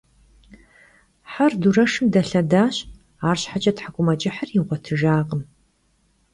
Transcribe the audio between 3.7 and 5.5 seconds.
thek'umeç'ıhır yiğuetıjjakhım.